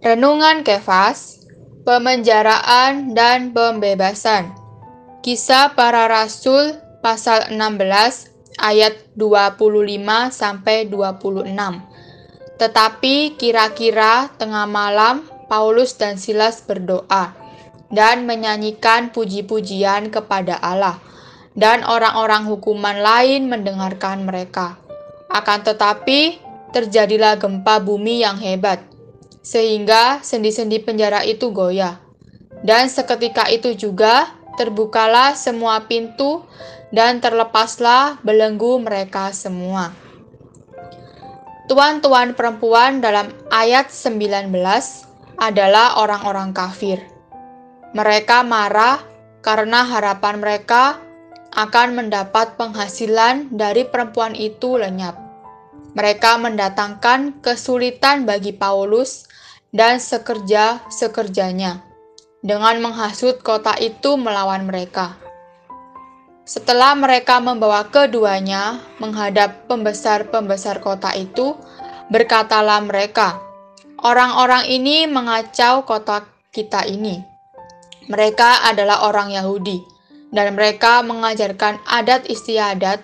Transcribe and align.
Renungan 0.00 0.64
Kefas, 0.64 1.44
pemenjaraan 1.84 3.12
dan 3.12 3.52
pembebasan. 3.52 4.48
Kisah 5.20 5.76
para 5.76 6.08
Rasul 6.08 6.72
pasal 7.04 7.52
16 7.52 8.56
ayat 8.56 8.96
25 9.12 9.60
sampai 10.32 10.88
26. 10.88 11.52
Tetapi 12.56 13.36
kira-kira 13.36 14.32
tengah 14.40 14.64
malam 14.64 15.28
Paulus 15.52 15.92
dan 16.00 16.16
Silas 16.16 16.64
berdoa 16.64 17.36
dan 17.92 18.24
menyanyikan 18.24 19.12
puji-pujian 19.12 20.08
kepada 20.08 20.56
Allah 20.64 20.96
dan 21.52 21.84
orang-orang 21.84 22.48
hukuman 22.48 23.04
lain 23.04 23.52
mendengarkan 23.52 24.24
mereka. 24.24 24.80
Akan 25.28 25.60
tetapi 25.60 26.40
terjadilah 26.72 27.36
gempa 27.36 27.84
bumi 27.84 28.24
yang 28.24 28.40
hebat 28.40 28.89
sehingga 29.40 30.20
sendi-sendi 30.20 30.80
penjara 30.84 31.24
itu 31.24 31.52
goyah. 31.52 32.00
Dan 32.60 32.92
seketika 32.92 33.48
itu 33.48 33.72
juga 33.72 34.36
terbukalah 34.60 35.32
semua 35.32 35.88
pintu 35.88 36.44
dan 36.92 37.22
terlepaslah 37.22 38.20
belenggu 38.20 38.82
mereka 38.82 39.32
semua. 39.32 39.94
Tuan-tuan 41.70 42.34
perempuan 42.34 42.98
dalam 42.98 43.30
ayat 43.54 43.94
19 43.94 44.50
adalah 45.38 46.02
orang-orang 46.02 46.50
kafir. 46.50 46.98
Mereka 47.94 48.42
marah 48.42 48.98
karena 49.40 49.86
harapan 49.86 50.42
mereka 50.42 50.98
akan 51.54 51.94
mendapat 51.94 52.58
penghasilan 52.58 53.54
dari 53.54 53.86
perempuan 53.86 54.34
itu 54.34 54.76
lenyap. 54.76 55.29
Mereka 55.90 56.38
mendatangkan 56.38 57.42
kesulitan 57.42 58.22
bagi 58.22 58.54
Paulus 58.54 59.26
dan 59.74 59.98
sekerja-sekerjanya 59.98 61.82
dengan 62.40 62.80
menghasut 62.80 63.42
kota 63.42 63.74
itu 63.76 64.16
melawan 64.16 64.64
mereka. 64.64 65.18
Setelah 66.46 66.98
mereka 66.98 67.38
membawa 67.38 67.86
keduanya 67.86 68.82
menghadap 68.98 69.70
pembesar-pembesar 69.70 70.82
kota 70.82 71.14
itu, 71.14 71.54
berkatalah 72.10 72.82
mereka, 72.82 73.38
"Orang-orang 74.02 74.66
ini 74.66 75.06
mengacau 75.06 75.86
kota 75.86 76.26
kita 76.50 76.82
ini. 76.90 77.22
Mereka 78.10 78.66
adalah 78.66 79.06
orang 79.06 79.30
Yahudi, 79.30 79.78
dan 80.34 80.58
mereka 80.58 81.06
mengajarkan 81.06 81.78
adat 81.86 82.26
istiadat 82.26 82.98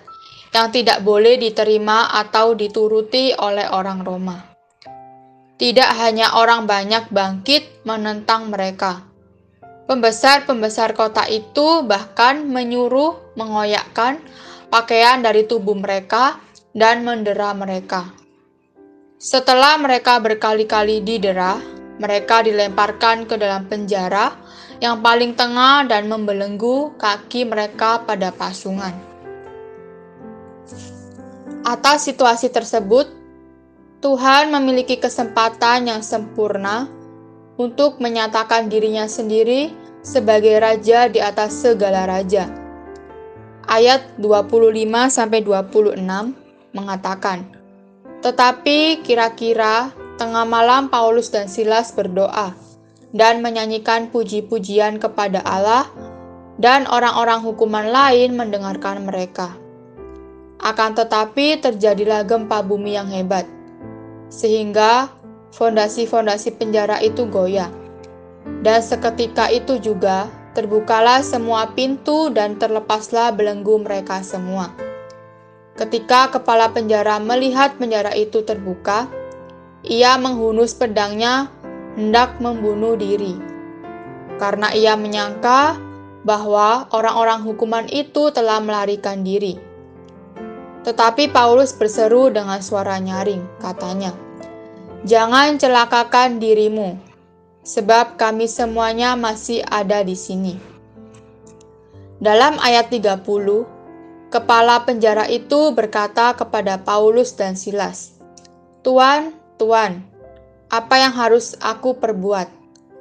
yang 0.55 0.71
tidak 0.71 1.03
boleh 1.03 1.39
diterima 1.39 2.11
atau 2.11 2.53
dituruti 2.53 3.33
oleh 3.35 3.67
orang 3.71 4.03
Roma." 4.03 4.37
Tidak 5.57 5.89
hanya 5.97 6.37
orang 6.37 6.69
banyak 6.69 7.09
bangkit 7.09 7.81
menentang 7.81 8.53
mereka. 8.53 9.01
Pembesar-pembesar 9.89 10.93
kota 10.93 11.25
itu 11.25 11.81
bahkan 11.81 12.45
menyuruh 12.45 13.33
mengoyakkan 13.33 14.21
pakaian 14.69 15.23
dari 15.25 15.49
tubuh 15.49 15.73
mereka 15.73 16.37
dan 16.77 17.01
mendera 17.01 17.55
mereka. 17.57 18.13
Setelah 19.17 19.81
mereka 19.81 20.21
berkali-kali 20.21 21.01
didera, 21.01 21.57
mereka 21.97 22.45
dilemparkan 22.45 23.25
ke 23.25 23.33
dalam 23.41 23.65
penjara 23.65 24.37
yang 24.77 25.01
paling 25.01 25.33
tengah 25.33 25.89
dan 25.89 26.05
membelenggu 26.05 26.93
kaki 27.01 27.49
mereka 27.49 28.05
pada 28.05 28.29
pasungan. 28.29 29.06
Atas 31.67 32.07
situasi 32.07 32.47
tersebut, 32.47 33.11
Tuhan 33.99 34.53
memiliki 34.53 35.01
kesempatan 35.01 35.89
yang 35.89 36.01
sempurna 36.05 36.87
untuk 37.57 37.97
menyatakan 37.97 38.69
dirinya 38.69 39.09
sendiri 39.09 39.73
sebagai 40.05 40.55
raja 40.61 41.09
di 41.09 41.19
atas 41.19 41.65
segala 41.65 42.05
raja. 42.05 42.47
Ayat 43.67 44.15
25 44.15 45.11
sampai 45.11 45.43
26 45.43 46.31
mengatakan, 46.71 47.43
"Tetapi 48.23 49.03
kira-kira 49.03 49.91
tengah 50.15 50.47
malam 50.47 50.87
Paulus 50.87 51.27
dan 51.27 51.51
Silas 51.51 51.91
berdoa 51.91 52.55
dan 53.11 53.43
menyanyikan 53.43 54.09
puji-pujian 54.13 55.01
kepada 55.01 55.43
Allah 55.43 55.87
dan 56.57 56.89
orang-orang 56.89 57.45
hukuman 57.45 57.85
lain 57.85 58.33
mendengarkan 58.33 59.05
mereka. 59.05 59.53
Akan 60.57 60.97
tetapi 60.97 61.61
terjadilah 61.61 62.25
gempa 62.25 62.65
bumi 62.65 62.97
yang 62.97 63.09
hebat 63.09 63.45
sehingga 64.27 65.11
fondasi-fondasi 65.55 66.59
penjara 66.59 66.99
itu 66.99 67.25
goyah. 67.27 67.71
Dan 68.63 68.79
seketika 68.79 69.51
itu 69.51 69.79
juga 69.79 70.31
terbukalah 70.55 71.21
semua 71.21 71.69
pintu 71.75 72.31
dan 72.31 72.57
terlepaslah 72.57 73.35
belenggu 73.35 73.77
mereka 73.83 74.23
semua. 74.23 74.71
Ketika 75.77 76.33
kepala 76.33 76.73
penjara 76.73 77.21
melihat 77.21 77.77
penjara 77.77 78.09
itu 78.17 78.41
terbuka, 78.41 79.05
ia 79.85 80.17
menghunus 80.17 80.73
pedangnya 80.73 81.53
hendak 81.93 82.41
membunuh 82.41 82.97
diri. 82.97 83.37
Karena 84.41 84.73
ia 84.73 84.97
menyangka 84.97 85.77
bahwa 86.25 86.89
orang-orang 86.89 87.45
hukuman 87.45 87.85
itu 87.93 88.33
telah 88.33 88.57
melarikan 88.57 89.21
diri. 89.21 89.66
Tetapi 90.85 91.33
Paulus 91.33 91.73
berseru 91.73 92.29
dengan 92.29 92.61
suara 92.61 93.01
nyaring, 93.01 93.41
katanya, 93.57 94.13
"Jangan 95.07 95.57
celakakan 95.57 96.37
dirimu, 96.37 96.97
sebab 97.65 98.19
kami 98.19 98.45
semuanya 98.45 99.17
masih 99.17 99.65
ada 99.67 100.05
di 100.05 100.13
sini." 100.13 100.55
Dalam 102.17 102.57
ayat 102.57 102.89
30, 102.89 103.69
kepala 104.33 104.81
penjara 104.83 105.29
itu 105.29 105.69
berkata 105.69 106.33
kepada 106.33 106.81
Paulus 106.81 107.37
dan 107.37 107.53
Silas, 107.53 108.17
"Tuan, 108.81 109.37
Tuan, 109.61 110.01
apa 110.73 110.97
yang 110.97 111.13
harus 111.13 111.53
aku 111.61 111.93
perbuat 111.93 112.49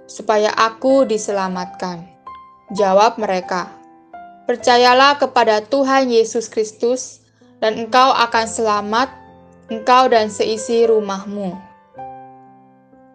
supaya 0.04 0.52
aku 0.52 1.08
diselamatkan?" 1.08 2.04
Jawab 2.74 3.16
mereka, 3.16 3.70
"Percayalah 4.44 5.16
kepada 5.16 5.62
Tuhan 5.62 6.10
Yesus 6.10 6.50
Kristus." 6.50 7.25
Dan 7.60 7.80
engkau 7.80 8.12
akan 8.12 8.46
selamat, 8.46 9.08
engkau 9.72 10.08
dan 10.12 10.28
seisi 10.28 10.84
rumahmu. 10.84 11.56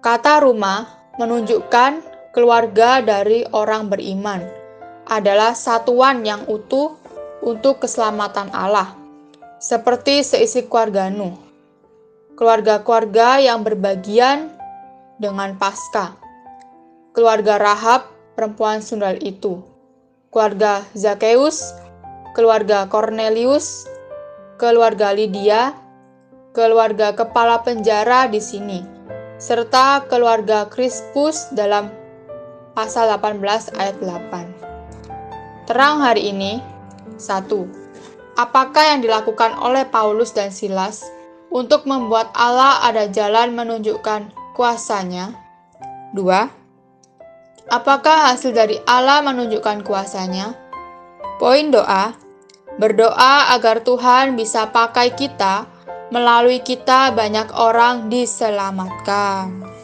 Kata 0.02 0.42
rumah 0.42 0.90
menunjukkan 1.22 2.02
keluarga 2.34 3.06
dari 3.06 3.46
orang 3.54 3.92
beriman 3.92 4.42
adalah 5.06 5.54
satuan 5.54 6.26
yang 6.26 6.48
utuh 6.50 6.98
untuk 7.44 7.84
keselamatan 7.84 8.50
Allah, 8.56 8.96
seperti 9.62 10.26
seisi 10.26 10.66
keluarga 10.66 11.12
Nuh. 11.12 11.38
Keluarga-keluarga 12.34 13.38
yang 13.38 13.62
berbagian 13.62 14.50
dengan 15.22 15.54
pasca. 15.62 16.18
Keluarga 17.14 17.62
Rahab, 17.62 18.10
perempuan 18.34 18.82
sundal 18.82 19.20
itu. 19.22 19.62
Keluarga 20.34 20.82
Zakeus, 20.98 21.76
keluarga 22.34 22.88
Cornelius, 22.90 23.86
keluarga 24.62 25.10
Lydia, 25.10 25.74
keluarga 26.54 27.18
kepala 27.18 27.66
penjara 27.66 28.30
di 28.30 28.38
sini, 28.38 28.86
serta 29.42 30.06
keluarga 30.06 30.70
Crispus 30.70 31.50
dalam 31.58 31.90
pasal 32.78 33.10
18 33.10 33.42
ayat 33.82 33.98
8. 33.98 35.66
Terang 35.66 36.06
hari 36.06 36.30
ini, 36.30 36.62
1. 37.18 37.50
Apakah 38.38 38.94
yang 38.94 39.02
dilakukan 39.02 39.58
oleh 39.58 39.82
Paulus 39.90 40.30
dan 40.30 40.54
Silas 40.54 41.10
untuk 41.50 41.90
membuat 41.90 42.30
Allah 42.38 42.86
ada 42.86 43.10
jalan 43.10 43.58
menunjukkan 43.58 44.30
kuasanya? 44.54 45.34
2. 46.14 46.22
Apakah 47.74 48.30
hasil 48.30 48.54
dari 48.54 48.78
Allah 48.86 49.26
menunjukkan 49.26 49.82
kuasanya? 49.82 50.54
Poin 51.42 51.74
doa, 51.74 52.14
Berdoa 52.80 53.52
agar 53.56 53.84
Tuhan 53.84 54.40
bisa 54.40 54.72
pakai 54.72 55.12
kita, 55.16 55.68
melalui 56.12 56.60
kita 56.64 57.12
banyak 57.16 57.52
orang 57.56 58.12
diselamatkan. 58.12 59.81